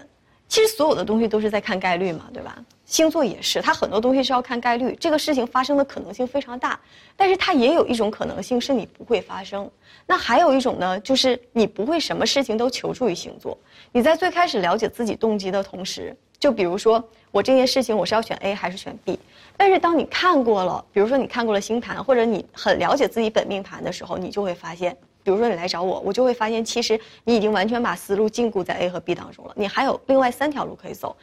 [0.48, 2.56] 其实所有的东西都是在看概率嘛，对吧？
[2.92, 6.78] 星座也是，它很多东西是要看概率，这个事情发生的可能性非常大，
[7.16, 9.68] 但是它也有一种可能性是你不会发生。
[10.06, 13.56] 那还有一种呢，就是你不会什么事情都求助于星座。
[13.92, 19.18] 你在最开始了解自己动机的同时，就比如说我这件事情我是要选 A 还是选 B，
[19.56, 31.16] 但是当你看过了，比如说你看过了星盘，或者你很了解自己本命盘的时候，你就会发现，比如说你来找我，我就会发现其实你已经完全把思路禁锢在 A 和 B 当中了，你还有另外三条路可以走。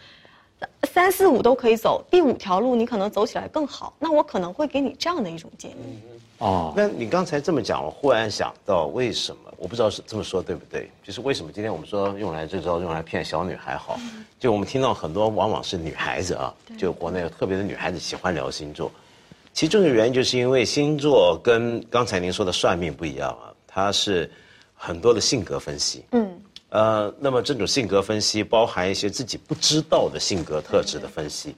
[0.84, 3.94] 三四五都可以走，第五条路你可能走起来更好。
[4.00, 6.00] 那我可能会给你这样的一种建议。
[6.40, 10.90] 哦，那你刚才这么讲，我忽然想到，为什么我不知道是这么说对不对？
[11.04, 14.00] 就是为什么今天我们说用来这招用来骗小女孩好？
[14.40, 18.90] 就我们听到很多往往是女孩子啊，就国内特别的女孩子喜欢聊星座，
[19.54, 24.32] 其中的原因就是因为星座跟刚才您说的算命不一样啊，它是
[24.74, 26.06] 很多的性格分析。
[26.12, 26.42] 嗯。
[26.70, 31.56] 呃，那么这种性格分析包含一些自己不知道的性格特质的分析。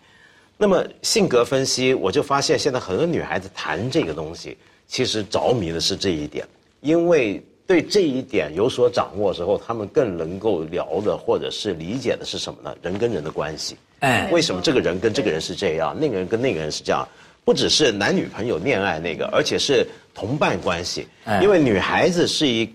[0.57, 6.47] 那么性格分析，我就发现现在很多女孩子谈这个东西，其实着迷的是这一点，
[6.79, 12.73] 因为对这一点有所掌握之后，她们更能够聊的或者是理解的是什么呢？
[12.81, 13.75] 人跟人的关系。
[13.99, 17.05] 哎，为什么这个人跟这个人是这样，那个人跟那个人是这样？
[17.43, 21.05] 不只是男女朋友恋爱那个，而且是同伴关系。
[21.41, 22.71] 因为女孩子是一。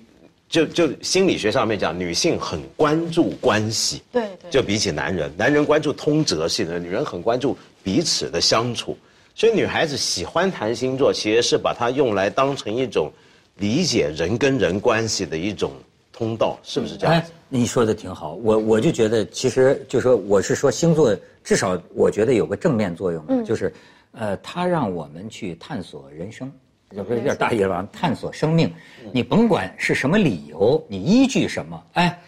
[0.48, 8.96] 就就心理学上面讲，女性很关注关系，对对，就比起男人，男人关注通则性的，女人很关注彼此的相处，
[9.35, 13.11] 所以女孩子喜欢谈星座，其实是把它用来当成一种
[13.56, 15.72] 理解人跟人关系的一种
[16.12, 17.14] 通道，是不是这样？
[17.14, 23.72] 哎，你说的挺好，我我就觉得，其实就说我是说星座，至少我觉得有个正面作用，就是，
[24.12, 26.50] 呃，它让我们去探索人生。
[26.96, 27.88] 就说有点大意了吧？
[27.92, 28.72] 探索生命，
[29.12, 31.80] 你甭管是什么理由，你依据什么？
[31.92, 32.18] 哎，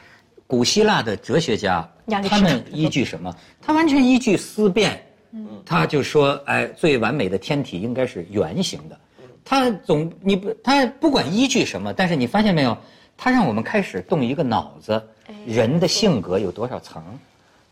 [0.46, 1.88] 古希腊的哲学家，
[2.28, 3.34] 他们依据什么？
[3.62, 5.02] 他完全依据思辨。
[5.64, 8.98] 他就说，哎，最完美的天体应该是圆形的。
[9.44, 12.76] 他总你不，他不管依据什么，但是你发现没有？
[13.16, 15.02] 他让我们开始动一个脑子，
[15.46, 17.02] 人的性格有多少层？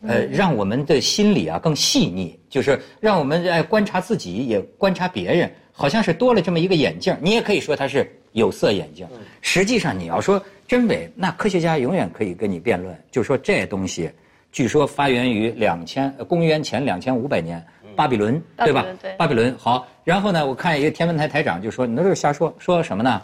[0.07, 5.51] 呃，让我们的心理啊更细腻，就是让我们哎观察自己，也观察别人。
[5.79, 9.07] 好像是多了这么一个眼镜，你也可以说它是有色眼镜。
[9.43, 14.11] 实际上，你要说真伪，那科学家永远可以跟你辩论，就说这东西，
[14.51, 17.63] 据说发源于两千公元前两千五百年
[17.95, 18.87] 巴比伦，对吧？
[19.19, 19.87] 巴比伦好。
[20.03, 23.21] 然后呢，我看一个天文台台长就说：“你那是瞎说，说什么呢？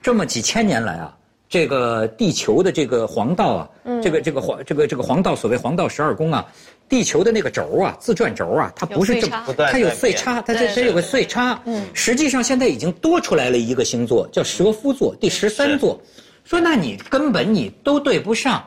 [0.00, 1.14] 这么几千年来啊。”
[1.50, 6.46] 这个地球的这个黄道啊，这个这个黄这个这个黄道，所谓黄道十二宫啊，
[6.90, 11.58] 地球的那个轴啊，自转轴啊，它不是这么，它有岁差，它这这有个岁差。
[11.64, 15.98] 嗯，实际上现在已经多出来了一个星座，叫蛇夫座，第十三座。
[16.42, 18.62] 说那你根本你都对不上，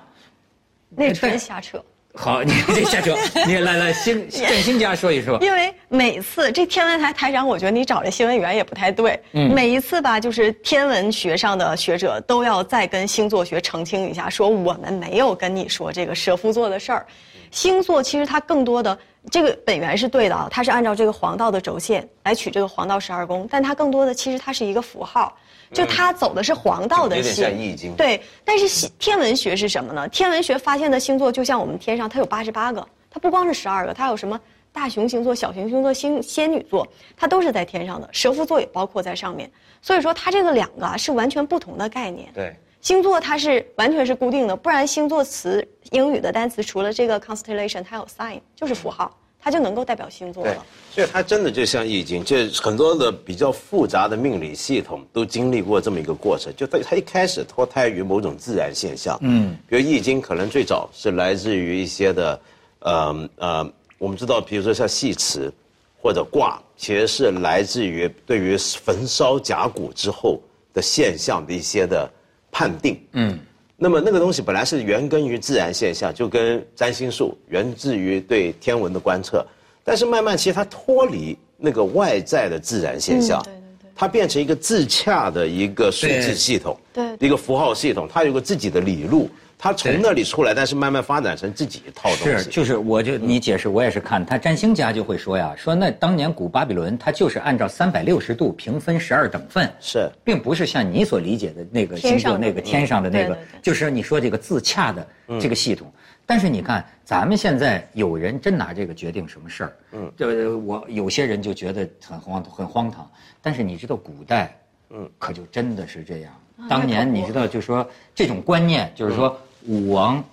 [0.96, 1.84] 那纯瞎扯。
[2.16, 3.14] 好，你这瞎扯，
[3.46, 5.38] 你来来，星振兴家说一说。
[5.42, 9.20] 因为每次这天文台台长，我觉得你找这新闻员也不太对。
[9.34, 9.54] 嗯。
[9.54, 17.06] 每一次吧，就是天文学上的学者都要再跟星座学澄清一下，说我们没有跟你说这个蛇夫座的事儿。
[17.54, 18.98] 星座其实它更多的
[19.32, 25.34] 这个本源是对的啊，它是按照这个黄道的轴线来取这个黄道十二宫，但它更多的其实它是一个符号。
[25.72, 30.08] 就它走的是黄道的星，对，但是天文学是什么呢？
[30.10, 34.39] 天文学发现的星座就像我们天上，它有八十八个，它不光是十二个，它有什么
[34.72, 36.88] 大熊星座、小熊星座、星仙女座，
[37.18, 39.50] 它都是在天上的，蛇夫座也包括在上面。
[39.82, 42.30] 所以说，它这个两个啊是完全不同的概念。
[42.36, 49.18] 对，星座它是完全是固定的，不然星座词英语的单词除了这个 constellation，它有 sign，就是符号。
[49.45, 56.53] 它就能够代表星座了。，所以它真的就像易经，这很多的比较复杂的命理系统都经历过这么一个过程。
[56.55, 62.41] 就它它一开始脱胎于某种自然现象，嗯，比如易经可能最早是来自于一些的，
[62.80, 65.53] 呃呃，我们知道，比如说像戏词
[66.01, 70.41] 或者卦，其实是来自于对于焚烧甲骨之后
[70.74, 72.10] 的现象的一些的
[72.54, 73.38] 判定，嗯。
[73.76, 79.45] 那么那个东西本来是源根于自然现象，就跟占星术源自于对天文的观测，
[79.84, 83.43] 但是慢慢其实它脱离那个外在的自然现象，嗯。
[83.43, 83.89] 对对对。
[83.95, 87.04] 它变成一个自洽的一个数字系统，对。
[87.20, 89.30] 一个符号系统，它有个自己的理路，
[89.64, 92.49] 它从那里出来，但是慢慢发展成自己一套东西是，西。
[92.49, 105.07] 就是我就你解释，我也是看他占星家就会说呀，说那当年古巴比伦它就是按照三百六十度平分十二等份，是并不是像你所理解的那个星座那个天上的那个就是你说这个自洽的
[105.39, 105.89] 这个系统。
[106.26, 113.09] 但是你看，咱们现在有人真拿这个决定什么事儿，嗯，这我有些人就觉得很荒很荒唐。
[113.41, 114.59] 但是你知道古代，
[114.89, 116.34] 嗯，可就真的是这样。
[116.70, 119.38] 当年你知道，就说这种观念，就是说
[119.68, 120.24] 武王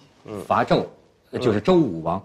[0.46, 0.84] 伐纣，
[1.30, 2.22] 呃就是周武王，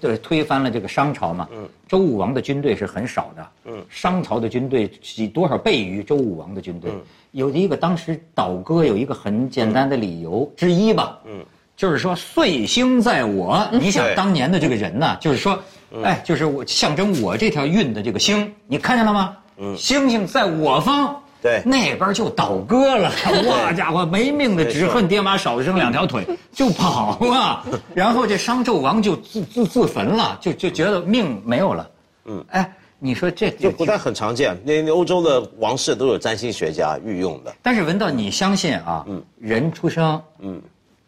[0.00, 6.92] 就是，推翻了这个商朝嘛，嗯，周武王的军队是很少的，嗯，商朝的军队几多少倍于周武王的军队？
[7.32, 11.44] 有一个当时倒戈有一个很简单的理由之一吧，嗯，
[11.76, 15.58] 就是说岁星在我，你想当年的这个人呢，就是说，
[16.04, 19.36] 哎，就是我象征我这条运的这个星，你看见了吗？
[19.56, 21.20] 嗯，星星在我方。
[21.44, 23.12] 对那边就倒戈了，
[23.46, 27.62] 哇家伙，没命的，只恨爹妈少生两条腿， 就跑啊！
[27.94, 31.90] 然后这商纣王就自自自焚了，就就觉得命没有了。
[32.24, 37.54] 嗯，哎，你说这就不太很常见，那那欧洲的王室都有占星学家御用的。
[37.60, 39.04] 但是文道，你相信啊？
[39.06, 40.58] 嗯，人出生，嗯，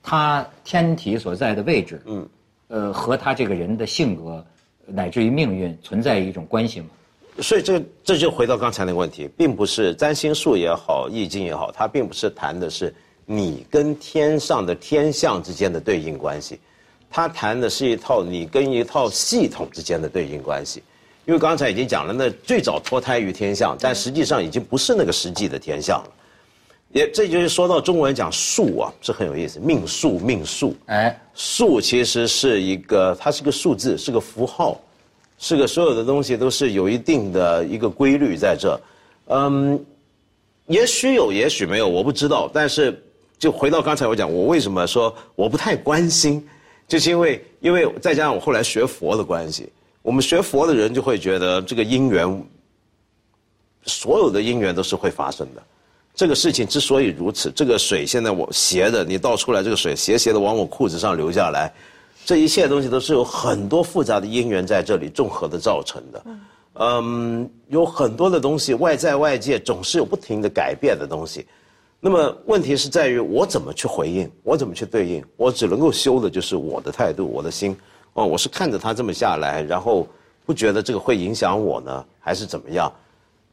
[0.03, 2.29] 他天体所在的位置，嗯，
[2.69, 4.45] 呃，和他这个人的性格，
[4.85, 6.89] 乃至于命运存在一种关系吗？
[7.41, 16.59] 所以这这就回到刚才那个问题，并不是占星术也好，易经也好，它并不是谈的是你跟天上的天象之间的对应关系，
[17.11, 20.83] 它谈的是一套你跟一套系统之间的对应关系。
[21.27, 26.11] 因为刚才已经讲了，那最早脱胎于天象，但实际上已经不是那个实际的天象了。
[26.93, 30.75] 也这就是说到中国人讲数啊，是很有意思，命数命数。
[30.87, 34.81] 哎，数其实是一个，它是个数字，是个符号，
[35.39, 38.81] 是个所有的东西都是有一定的一个规律在这。
[39.27, 39.79] 嗯，
[40.67, 42.51] 也许有，也许没有，我不知道。
[42.53, 43.03] 但是
[43.39, 46.47] 就回到刚才我讲，我为什么说我不太关心，
[46.89, 49.69] 就是因为因为再加上我后来学佛的关系，
[50.03, 52.45] 我们学佛的人就会觉得这个因缘，
[53.85, 55.63] 所有的因缘都是会发生的。
[56.15, 61.71] 这个事情之所以如此，这个水现在我斜的，你倒出来这个水斜斜的往我裤子上流下来，
[62.27, 66.25] 这一切东西都是有很多复杂的因缘在这里综合的造成的。
[66.81, 71.47] 嗯，有很多的东西外在外界总是有不停的改变的东西。
[72.01, 75.25] 那么问题是在于我怎么去回应，我怎么去对应？
[75.37, 77.77] 我只能够修的就是我的态度，我的心。
[78.15, 80.05] 哦，我是看着他这么下来，然后
[80.45, 82.93] 不觉得这个会影响我呢，还是怎么样？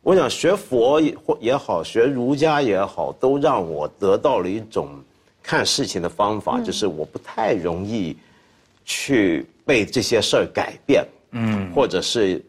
[0.01, 4.88] 我想学佛也或也好，学儒家也好，都让我得到了一种
[5.43, 8.17] 看事情的方法，就是我不太容易
[8.86, 12.43] 去被这些事儿改变，嗯，或者是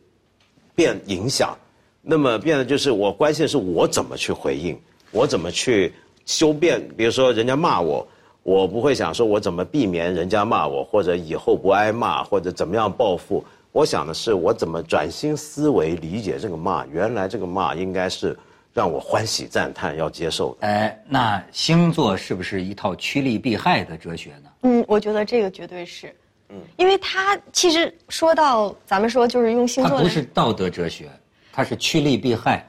[0.74, 1.56] 变影响。
[2.02, 4.78] 那么变的就是我关心的是我怎么去回应，
[5.10, 5.92] 我怎么去
[6.26, 6.86] 修变。
[6.96, 8.06] 比如说人家骂我，
[8.42, 13.42] 我不会想说我怎么避免人家骂我，或者以后不挨骂，或者怎么样报复。
[13.72, 18.36] 我想的是我怎么转新思维，理解这个骂，原来这个骂应该是
[18.72, 20.66] 让我欢喜赞叹，要接受的。
[20.66, 24.50] 哎，那星座是不是一套趋利避害的哲学呢？
[24.62, 26.14] 嗯，我觉得这个绝对是，
[26.54, 31.10] 嗯，因为他其实说到咱们说就是用星它不，是道德哲学，
[31.52, 32.64] 它是趋利避害。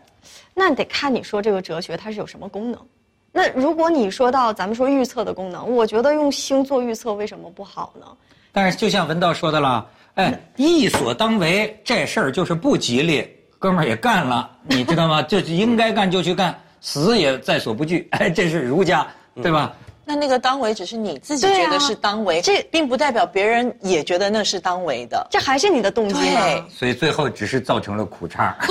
[0.54, 2.80] 那得看你说这个哲学它是有什么功能。
[3.32, 8.06] 那如果你说到咱们说预测的功能，我觉得用星座预测为什么不好呢？
[8.52, 13.30] 但是就像文道说的了，哎，义所当为，这事儿就是不吉利，
[13.60, 15.22] 哥们儿也干了，你知道吗？
[15.22, 18.08] 就是应该干就去干，死也在所不惧。
[18.12, 19.06] 哎，这是儒家，
[19.44, 19.74] 对吧？
[20.06, 25.26] 那那个当为只是你自己觉得是当为，这并不代表别人也觉得那是当为的。
[25.32, 26.64] 这还是你的动机对？
[26.70, 28.56] 所以最后只是造成了苦差。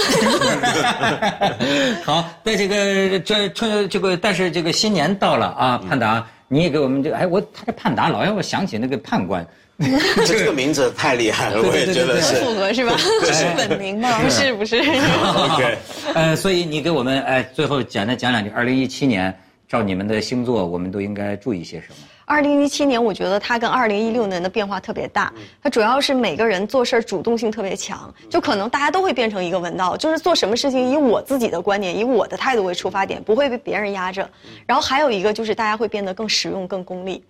[2.05, 9.45] 好，那这个这春这个，但是这个新年到了啊，嗯盼达，你也给我们这个，哎，我他这盼达老让我想起那个判官。
[10.25, 12.37] 这个名字太厉害了，我也觉得是。
[12.37, 12.95] 复合是吧？
[13.23, 14.21] 这是本名吗？
[14.23, 15.77] 不是不是，OK
[16.15, 19.37] 呃，所以你给我们哎，最后简单讲两句，二零一七年
[19.69, 21.97] 照你们的星座，我们都应该注意些什么？
[22.27, 25.33] 二零一七年，我觉得它跟二零一六年的变化特别大。
[25.63, 34.29] 它主要是每个人做事儿主动性特别强，就可能大家都会变成一个文道，就是做什么事情以我自己的观点、以我的态度为出发点，不会被别人压着。
[34.67, 37.23] 然后还有一个就是大家会变得更实用、更功利。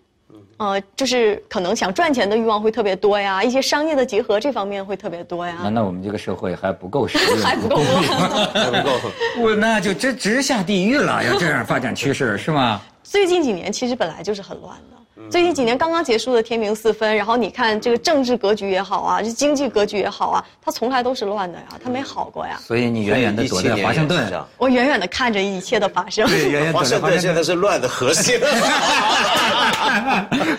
[0.56, 5.56] 呃，就是可能想赚钱的欲望会特别多呀，一些商业的结合这方面会特别多呀。
[5.62, 7.38] 难道我们这个社会还不够实 用？
[7.42, 7.76] 还不够
[8.54, 8.92] 还不够。
[9.42, 12.80] 我那就直直下地狱了，要这样发展趋势是吗？
[13.02, 14.96] 最近几年其实本来就是很乱的。
[15.30, 22.58] 最近几年刚刚结束的天明四分，然后你看这个政治格局也好啊，这经济格局也好啊，它从来都是乱的呀，它没好过呀。
[22.60, 26.26] 所以你远远的躲在华盛顿上，我远远的看着一切的发生。
[26.26, 28.38] 对，远远华盛顿现在是乱的核心。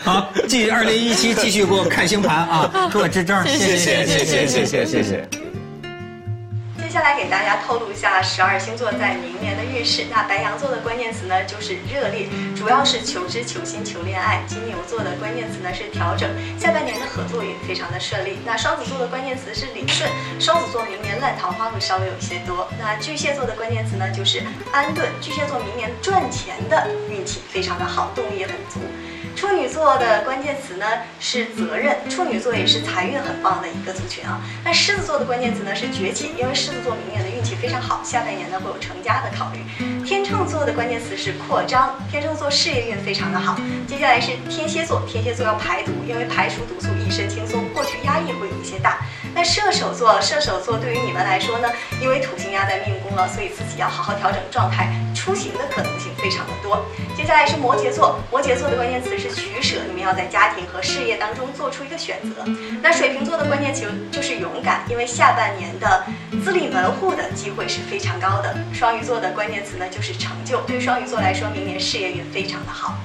[0.04, 3.44] 好，继二零一七继续给我看星盘啊，给我支招。
[3.44, 5.45] 谢谢谢谢谢谢谢谢谢
[6.96, 10.06] 下来给大家透露一下十二星座在明年的运势。
[10.10, 14.42] 那白羊座的关键词呢就是热烈，主要是求知、求新、求恋爱。
[14.48, 18.38] 金牛座的关键词呢是调整，下半年的合作也非常的顺利。
[18.46, 22.66] 那双子座的关键词是理顺，双子座明年烂桃花会稍微有一些多。
[22.80, 24.42] 那巨蟹座的关键词呢就是
[24.72, 28.80] 安顿，巨蟹座明年赚钱的运气非常的好，动力也很足。
[29.36, 30.86] 处女座的关键词呢
[31.20, 34.40] 是责任，处女座也是财运很棒的一个族群啊。
[34.64, 39.60] 那狮子座的关键词呢是崛起，因为狮子座明年的运气非常好，下半年呢会有成家的考虑。
[40.06, 43.60] 天秤座的关键词是扩张，天秤座事业运非常的好。
[43.86, 47.66] 接下来是天蝎座，天蝎座要排毒，因为排除毒素，一身轻松。
[47.74, 49.00] 过去压抑会有一些大。
[49.36, 51.70] 那射手座，射手座对于你们来说呢，
[52.02, 56.86] 因为土星压在命宫了，所以自己要好好调整状态，出行的可能性非常的多。
[57.18, 62.46] 接下来是摩羯座，摩羯座的关键词是取舍，你们要在家庭和事业当中做出一个选择。
[62.82, 66.06] 那水瓶座的关键词就是勇敢，因为下半年的
[66.44, 68.56] 自立门户的机会是非常高的。
[68.74, 72.96] 双鱼座的关键词呢就是成就，对双鱼座来说，明年事业运非常的好。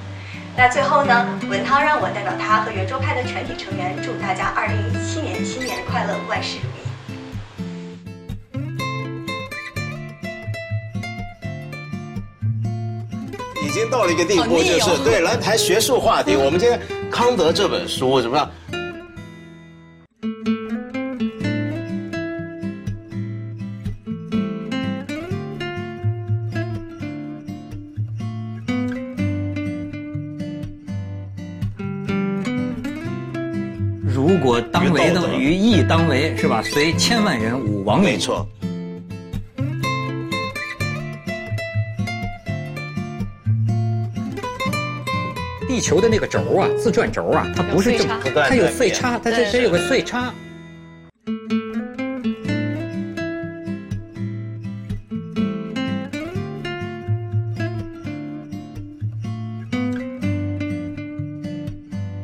[0.57, 6.71] 那最后呢，文涛让我代表他和圆桌派的全体成员，祝大家二零一七年新年快乐，万事如意。
[13.65, 16.35] 已经到了一个地步，就是对来谈学术话题。
[16.35, 16.79] 我们今天
[17.09, 18.47] 康德这本书怎么样？
[36.37, 36.61] 是吧？
[36.61, 38.05] 随千万人吾往矣。
[38.05, 38.47] 没错。
[45.67, 50.33] 地球的那个轴啊，自转轴啊，它不是正，它有岁差，它这这有个岁差。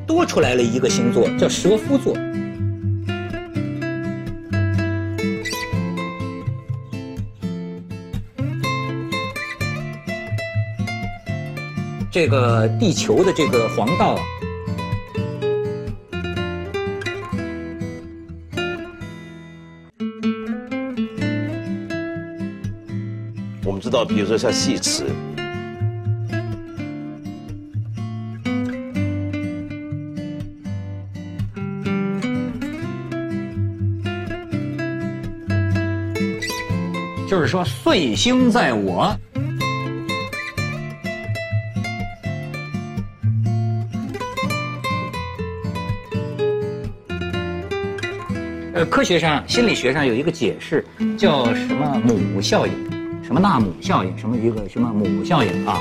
[0.05, 2.15] 多出来了一个星座，叫蛇夫座。
[12.19, 14.17] 这个地球的这个黄道，
[23.63, 25.05] 我们知道，比如说像戏词，
[37.29, 39.15] 就是说岁星在我。
[48.77, 50.85] 呃，科学上、心理学上有一个解释，
[51.17, 52.73] 叫什么母效应，
[53.23, 55.79] 什么纳姆效应，什么一个什么母效应啊？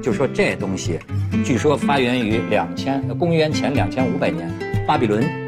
[0.00, 1.00] 就说这东西，
[1.44, 4.48] 据说发源于两千公元前两千五百年
[4.86, 5.41] 巴比伦。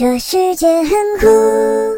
[0.00, 0.88] 这世界很
[1.20, 1.89] 酷。